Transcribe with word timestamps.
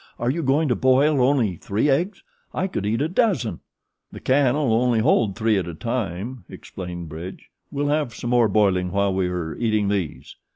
Are 0.17 0.31
you 0.31 0.41
going 0.41 0.67
to 0.67 0.75
boil 0.75 1.21
only 1.21 1.57
three 1.57 1.87
eggs? 1.87 2.23
I 2.55 2.65
could 2.65 2.87
eat 2.87 3.03
a 3.03 3.07
dozen." 3.07 3.59
"The 4.11 4.19
can'll 4.19 4.73
only 4.73 4.97
hold 4.97 5.35
three 5.35 5.59
at 5.59 5.67
a 5.67 5.75
time," 5.75 6.43
explained 6.49 7.07
Bridge. 7.07 7.51
"We'll 7.69 7.89
have 7.89 8.11
some 8.15 8.31
more 8.31 8.47
boiling 8.47 8.91
while 8.91 9.13
we 9.13 9.27
are 9.27 9.53
eating 9.57 9.89
these." 9.89 10.37